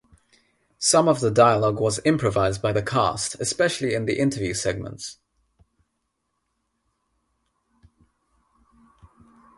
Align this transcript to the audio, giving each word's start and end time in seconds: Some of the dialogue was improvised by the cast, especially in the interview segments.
Some 0.79 1.07
of 1.07 1.19
the 1.19 1.29
dialogue 1.29 1.79
was 1.79 1.99
improvised 2.03 2.59
by 2.59 2.71
the 2.71 2.81
cast, 2.81 3.35
especially 3.39 3.93
in 3.93 4.07
the 4.07 4.17
interview 4.17 4.55
segments. 4.55 5.19